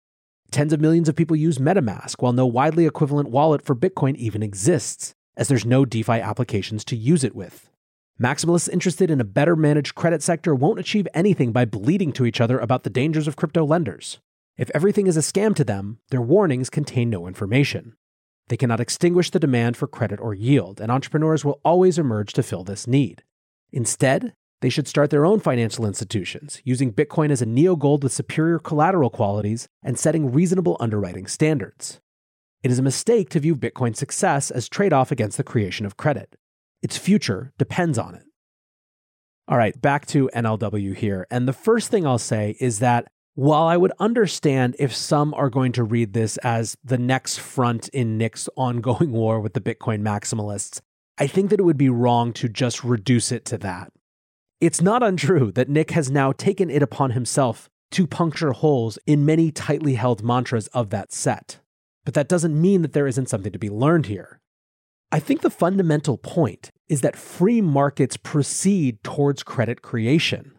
Tens 0.52 0.74
of 0.74 0.82
millions 0.82 1.08
of 1.08 1.16
people 1.16 1.38
use 1.38 1.58
MetaMask, 1.58 2.22
while 2.22 2.34
no 2.34 2.46
widely 2.46 2.86
equivalent 2.86 3.30
wallet 3.30 3.62
for 3.62 3.74
Bitcoin 3.76 4.18
even 4.18 4.44
exists, 4.44 5.14
as 5.38 5.48
there's 5.48 5.66
no 5.66 5.86
DeFi 5.86 6.20
applications 6.20 6.84
to 6.86 6.98
use 6.98 7.24
it 7.24 7.34
with. 7.34 7.71
Maximalists 8.20 8.70
interested 8.70 9.10
in 9.12 9.22
a 9.22 9.26
better 9.26 9.56
managed 9.56 9.96
credit 9.96 10.22
sector 10.24 10.56
won't 10.56 10.80
achieve 10.80 11.08
anything 11.14 11.52
by 11.52 11.66
bleating 11.66 12.12
to 12.14 12.26
each 12.26 12.42
other 12.42 12.60
about 12.60 12.84
the 12.84 12.90
dangers 12.90 13.28
of 13.28 13.36
crypto 13.36 13.66
lenders. 13.66 14.20
If 14.58 14.70
everything 14.74 15.08
is 15.08 15.18
a 15.18 15.22
scam 15.22 15.56
to 15.56 15.64
them, 15.64 16.00
their 16.10 16.22
warnings 16.22 16.70
contain 16.70 17.10
no 17.10 17.28
information. 17.28 17.96
They 18.48 18.58
cannot 18.58 18.80
extinguish 18.80 19.30
the 19.30 19.40
demand 19.40 19.78
for 19.78 19.88
credit 19.88 20.20
or 20.20 20.34
yield, 20.34 20.82
and 20.82 20.92
entrepreneurs 20.92 21.46
will 21.46 21.62
always 21.64 21.98
emerge 21.98 22.34
to 22.34 22.44
fill 22.44 22.64
this 22.64 22.86
need. 22.86 23.24
Instead, 23.72 24.34
they 24.62 24.70
should 24.70 24.88
start 24.88 25.10
their 25.10 25.26
own 25.26 25.40
financial 25.40 25.86
institutions, 25.86 26.62
using 26.64 26.94
Bitcoin 26.94 27.32
as 27.32 27.42
a 27.42 27.46
neo 27.48 27.76
gold 27.76 28.04
with 28.04 28.14
superior 28.14 28.60
collateral 28.60 29.10
qualities 29.10 29.68
and 29.82 29.98
setting 29.98 30.32
reasonable 30.32 30.78
underwriting 30.80 31.26
standards. 31.26 32.00
It 32.62 32.70
is 32.70 32.78
a 32.78 32.84
mistake 32.84 33.30
to 33.30 33.40
view 33.40 33.56
Bitcoin's 33.56 33.98
success 33.98 34.52
as 34.52 34.70
trade 34.70 34.94
off 34.94 35.12
against 35.12 35.38
the 35.38 35.44
creation 35.44 35.86
of 35.86 35.98
credit. 35.98 36.36
Its 36.82 36.98
future 36.98 37.54
depends 37.58 37.98
on 37.98 38.16
it. 38.16 38.24
All 39.48 39.58
right, 39.58 39.80
back 39.82 40.06
to 40.08 40.30
NLW 40.34 40.96
here. 40.96 41.28
And 41.30 41.48
the 41.48 41.54
first 41.54 41.90
thing 41.92 42.08
I'll 42.08 42.18
say 42.18 42.56
is 42.60 42.80
that 42.80 43.08
while 43.36 43.64
I 43.68 43.78
would 43.78 43.92
understand 44.00 44.76
if 44.80 44.96
some 44.96 45.34
are 45.34 45.50
going 45.50 45.72
to 45.74 45.84
read 45.84 46.14
this 46.14 46.38
as 46.38 46.78
the 46.84 46.98
next 46.98 47.40
front 47.40 47.88
in 47.90 48.18
Nick's 48.18 48.50
ongoing 48.56 49.12
war 49.12 49.40
with 49.40 49.54
the 49.54 49.62
Bitcoin 49.62 50.02
maximalists, 50.02 50.82
I 51.18 51.28
think 51.28 51.50
that 51.50 51.60
it 51.60 51.64
would 51.64 51.78
be 51.78 51.90
wrong 51.90 52.34
to 52.34 52.50
just 52.50 52.84
reduce 52.84 53.32
it 53.32 53.46
to 53.46 53.58
that. 53.60 53.92
It's 54.60 54.82
not 54.82 55.04
untrue 55.04 55.52
that 55.54 55.70
Nick 55.70 55.92
has 55.92 56.12
now 56.12 56.32
taken 56.32 56.70
it 56.70 56.84
upon 56.84 57.12
himself 57.12 57.70
to 57.92 58.08
puncture 58.08 58.54
holes 58.54 58.98
in 59.06 59.26
many 59.26 59.52
tightly 59.52 59.96
held 59.96 60.24
mantras 60.24 60.68
of 60.68 60.92
that 60.92 61.12
set. 61.12 61.60
But 62.06 62.14
that 62.14 62.30
doesn't 62.30 62.60
mean 62.60 62.82
that 62.82 62.94
there 62.94 63.08
isn't 63.08 63.30
something 63.30 63.52
to 63.52 63.60
be 63.60 63.70
learned 63.70 64.06
here. 64.06 64.40
I 65.14 65.20
think 65.20 65.42
the 65.42 65.50
fundamental 65.50 66.18
point 66.18 66.72
is 66.88 67.02
that 67.02 67.18
free 67.18 67.60
markets 67.60 68.16
proceed 68.16 69.04
towards 69.04 69.44
credit 69.44 69.82
creation. 69.82 70.54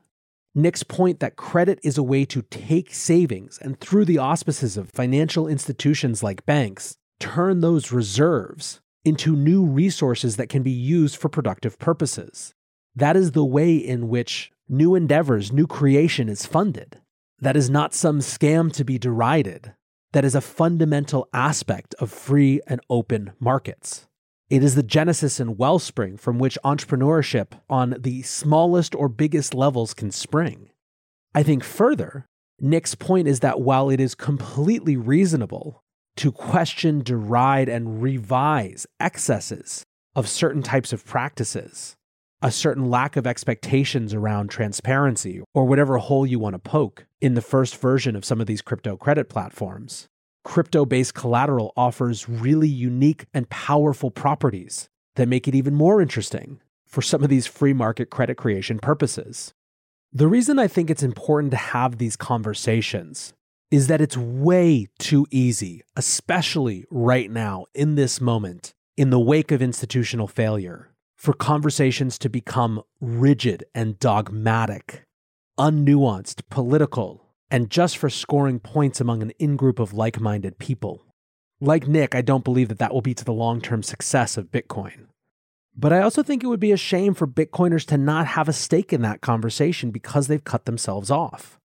Nick's 0.55 0.83
point 0.83 1.21
that 1.21 1.37
credit 1.37 1.79
is 1.83 1.97
a 1.97 2.03
way 2.03 2.27
to 2.27 2.43
take 2.43 2.93
savings 2.93 3.59
and, 3.63 3.81
through 3.81 4.05
the 4.05 4.19
auspices 4.19 4.77
of 4.77 4.91
financial 4.91 5.49
institutions 5.49 6.23
like 6.23 6.45
banks, 6.45 6.99
turn 7.19 7.61
those 7.61 7.93
reserves 7.93 8.83
into 9.07 9.35
new 9.35 9.65
resources 9.65 10.37
that 10.37 10.51
can 10.51 10.63
be 10.63 10.71
used 10.71 11.17
for 11.17 11.31
productive 11.31 11.79
purposes. 11.79 12.53
That 12.95 13.17
is 13.17 13.33
the 13.33 13.47
way 13.47 13.75
in 13.75 14.11
which 14.11 14.53
new 14.69 14.95
endeavors, 14.95 15.51
new 15.51 15.67
creation 15.67 16.29
is 16.29 16.45
funded. 16.45 17.01
That 17.41 17.57
is 17.57 17.71
not 17.71 17.95
some 17.95 18.19
scam 18.19 18.71
to 18.75 18.85
be 18.85 18.99
derided. 18.99 19.73
That 20.13 20.27
is 20.27 20.35
a 20.35 20.43
fundamental 20.43 21.27
aspect 21.33 21.95
of 21.99 22.11
free 22.11 22.61
and 22.67 22.83
open 22.91 23.33
markets. 23.41 24.07
It 24.53 24.63
is 24.63 24.75
the 24.75 24.83
genesis 24.83 25.41
and 25.41 25.57
wellspring 25.57 26.19
from 26.19 26.39
which 26.39 26.59
entrepreneurship 26.63 27.53
on 27.71 27.97
the 27.99 28.21
smallest 28.21 28.95
or 28.95 29.09
biggest 29.09 29.55
levels 29.55 29.95
can 29.95 30.11
spring. 30.11 30.69
I 31.35 31.43
think 31.43 31.65
further, 31.65 32.27
Nick's 32.61 32.95
point 32.95 33.29
is 33.29 33.41
that 33.41 33.63
while 33.63 33.89
it 33.89 33.99
is 33.99 34.15
completely 34.15 34.95
reasonable 34.95 35.83
to 36.17 36.31
question, 36.31 37.03
deride, 37.03 37.71
and 37.71 38.03
revise 38.03 38.87
excesses 39.01 39.85
of 40.15 40.29
certain 40.29 40.63
types 40.63 40.93
of 40.93 41.07
practices, 41.07 41.97
a 42.43 42.51
certain 42.51 42.91
lack 42.91 43.17
of 43.17 43.27
expectations 43.27 44.13
around 44.13 44.51
transparency, 44.51 45.41
or 45.55 45.65
whatever 45.65 45.97
hole 45.97 46.27
you 46.27 46.39
want 46.39 46.53
to 46.53 46.59
poke 46.59 47.07
in 47.23 47.33
the 47.33 47.41
first 47.41 47.75
version 47.79 48.15
of 48.15 48.25
some 48.27 48.39
of 48.39 48.47
these 48.47 48.61
crypto 48.61 48.99
credit 48.99 49.31
platforms, 49.31 50.09
crypto 50.45 50.85
based 50.85 51.15
collateral 51.15 51.73
offers 51.77 52.29
really 52.29 52.69
unique 52.69 53.27
and 53.33 53.49
powerful 53.49 54.11
properties 54.11 54.89
that 55.17 55.29
make 55.29 55.47
it 55.47 55.55
even 55.55 55.75
more 55.75 56.01
interesting 56.01 56.61
for 56.87 57.03
some 57.03 57.23
of 57.23 57.31
these 57.31 57.47
free 57.47 57.73
market 57.73 58.11
credit 58.11 58.37
creation 58.37 58.79
purposes. 58.79 59.55
The 60.13 60.29
reason 60.29 60.59
I 60.59 60.69
think 60.69 60.91
it's 60.91 61.03
important 61.03 61.53
to 61.53 61.57
have 61.57 61.97
these 61.97 62.17
conversations 62.17 63.33
is 63.71 63.87
that 63.87 64.03
it's 64.03 64.17
way 64.17 64.87
too 64.99 65.27
easy, 65.31 65.83
especially 65.97 66.85
right 66.91 67.31
now 67.31 67.65
in 67.75 67.95
this 67.95 68.21
moment, 68.21 68.75
in 68.99 69.09
the 69.09 69.19
wake 69.19 69.51
of 69.51 69.63
institutional 69.63 70.29
failure, 70.29 70.91
for 71.17 71.33
conversations 71.33 72.19
to 72.19 72.29
become 72.29 72.83
rigid 73.01 73.65
and 73.75 73.99
dogmatic, 73.99 75.07
unnuanced, 75.59 76.43
political, 76.51 77.32
and 77.53 77.69
just 77.69 77.99
for 77.99 78.09
scoring 78.09 78.59
points 78.59 78.99
among 78.99 79.21
an 79.21 79.31
in 79.39 79.57
group 79.57 79.79
of 79.79 79.93
like 79.93 80.19
minded 80.19 80.59
people. 80.59 81.05
Like 81.61 81.87
Nick, 81.87 82.15
I 82.15 82.23
don't 82.23 82.43
believe 82.43 82.69
that 82.69 82.79
that 82.79 82.95
will 82.95 83.03
be 83.03 83.13
to 83.13 83.25
the 83.27 83.33
long 83.33 83.61
term 83.61 83.83
success 83.83 84.39
of 84.39 84.51
Bitcoin. 84.51 85.09
But 85.77 85.93
I 85.93 86.01
also 86.01 86.23
think 86.23 86.43
it 86.43 86.47
would 86.47 86.59
be 86.59 86.73
a 86.73 86.79
shame 86.79 87.13
for 87.13 87.27
Bitcoiners 87.27 87.87
to 87.89 87.99
not 87.99 88.27
have 88.29 88.49
a 88.49 88.55
stake 88.55 88.91
in 88.91 89.03
that 89.03 89.21
conversation 89.21 89.91
because 89.91 90.27
they've 90.27 90.43
cut 90.43 90.65
themselves 90.65 91.11
off. 91.11 91.59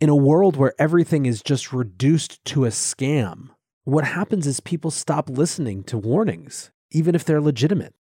In 0.00 0.08
a 0.08 0.16
world 0.16 0.56
where 0.56 0.74
everything 0.80 1.26
is 1.26 1.42
just 1.42 1.72
reduced 1.72 2.44
to 2.46 2.64
a 2.64 2.70
scam, 2.70 3.50
what 3.84 4.04
happens 4.04 4.48
is 4.48 4.58
people 4.58 4.90
stop 4.90 5.30
listening 5.30 5.84
to 5.84 5.96
warnings, 5.96 6.72
even 6.90 7.14
if 7.14 7.24
they're 7.24 7.40
legitimate. 7.40 7.94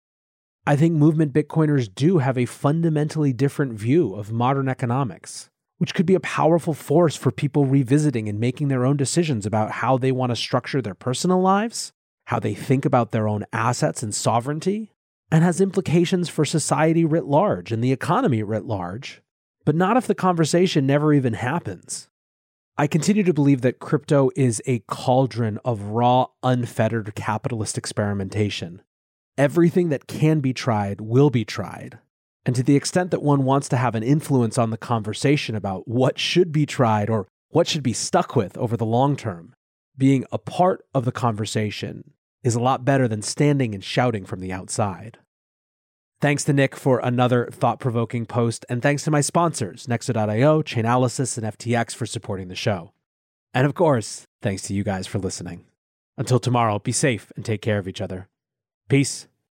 I 0.65 0.77
think 0.77 0.95
movement 0.95 1.33
Bitcoiners 1.33 1.93
do 1.93 2.19
have 2.19 2.39
a 2.39 2.47
fundamentally 2.47 3.33
different 3.33 3.73
view 3.73 4.15
of 4.15 4.33
modern 4.33 4.69
economics 4.69 5.51
which 5.79 5.95
could 5.95 6.07
be 6.07 6.15
a 6.15 6.21
powerful 6.21 6.75
force 6.75 7.17
for 7.17 7.31
people 7.31 7.67
revisiting 7.67 8.29
and 8.29 8.41
making 8.41 8.69
their 8.69 8.85
own 8.85 8.97
decisions 8.97 9.45
about 9.45 9.71
how 9.71 9.99
they 9.99 10.13
want 10.13 10.31
to 10.31 10.37
structure 10.37 10.81
their 10.81 10.95
personal 10.95 11.41
lives, 11.41 11.93
how 12.27 12.39
they 12.39 12.55
think 12.55 12.85
about 12.85 13.11
their 13.11 13.29
own 13.29 13.45
assets 13.53 14.03
and 14.03 14.15
sovereignty, 14.15 14.93
and 15.31 15.45
has 15.45 15.61
implications 15.61 16.29
for 16.29 16.45
society 16.45 17.05
writ 17.05 17.27
large 17.27 17.73
and 17.73 17.83
the 17.83 17.93
economy 17.93 18.43
writ 18.43 18.65
large, 18.65 19.23
but 19.65 19.75
not 19.75 19.97
if 19.97 20.07
the 20.07 20.15
conversation 20.15 20.87
never 20.87 21.13
even 21.13 21.35
happens. 21.35 22.09
I 22.79 22.87
continue 22.87 23.23
to 23.23 23.33
believe 23.33 23.63
that 23.63 23.79
crypto 23.79 24.31
is 24.37 24.63
a 24.67 24.81
cauldron 24.81 25.59
of 25.65 25.81
raw, 25.83 26.27
unfettered 26.43 27.15
capitalist 27.15 27.79
experimentation. 27.79 28.83
Everything 29.39 29.89
that 29.89 30.07
can 30.07 30.41
be 30.41 30.53
tried 30.53 31.01
will 31.01 31.31
be 31.31 31.45
tried, 31.45 31.99
and 32.47 32.55
to 32.55 32.63
the 32.63 32.77
extent 32.77 33.11
that 33.11 33.23
one 33.23 33.45
wants 33.45 33.69
to 33.69 33.77
have 33.77 33.97
an 33.97 34.05
influence 34.05 34.57
on 34.57 34.71
the 34.71 34.79
conversation 34.79 35.57
about 35.57 35.89
what 35.89 36.17
should 36.17 36.53
be 36.53 36.65
tried 36.65 37.11
or 37.11 37.27
what 37.49 37.67
should 37.67 37.83
be 37.83 37.93
stuck 37.93 38.37
with 38.37 38.57
over 38.57 38.77
the 38.77 38.87
long 38.87 39.17
term, 39.17 39.53
being 39.99 40.25
a 40.31 40.39
part 40.39 40.87
of 40.95 41.05
the 41.05 41.13
conversation 41.13 42.13
is 42.45 42.55
a 42.55 42.61
lot 42.61 42.85
better 42.85 43.09
than 43.09 43.21
standing 43.21 43.75
and 43.75 43.83
shouting 43.83 44.25
from 44.25 44.39
the 44.39 44.53
outside. 44.53 45.19
Thanks 46.21 46.45
to 46.45 46.53
Nick 46.53 46.77
for 46.77 47.01
another 47.01 47.49
thought 47.51 47.81
provoking 47.81 48.25
post, 48.25 48.65
and 48.69 48.81
thanks 48.81 49.03
to 49.05 49.11
my 49.11 49.21
sponsors, 49.21 49.87
Nexo.io, 49.87 50.63
Chainalysis, 50.63 51.37
and 51.37 51.47
FTX 51.59 51.97
for 51.97 52.07
supporting 52.07 52.47
the 52.47 52.55
show. 52.55 52.93
And 53.53 53.67
of 53.67 53.75
course, 53.75 54.25
thanks 54.41 54.63
to 54.63 54.75
you 54.75 54.85
guys 54.85 55.09
for 55.09 55.19
listening. 55.19 55.65
Until 56.17 56.39
tomorrow, 56.39 56.79
be 56.79 56.93
safe 56.93 57.33
and 57.35 57.45
take 57.45 57.61
care 57.61 57.79
of 57.79 57.89
each 57.89 58.01
other. 58.01 58.29
Peace. 58.89 59.27